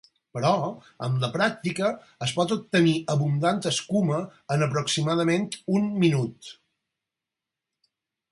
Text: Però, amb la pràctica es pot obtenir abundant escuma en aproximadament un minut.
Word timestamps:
Però, 0.35 0.51
amb 1.07 1.19
la 1.23 1.27
pràctica 1.35 1.89
es 2.27 2.31
pot 2.37 2.53
obtenir 2.55 2.93
abundant 3.15 3.61
escuma 3.73 4.17
en 4.55 4.67
aproximadament 4.69 5.45
un 5.77 5.87
minut. 6.07 6.51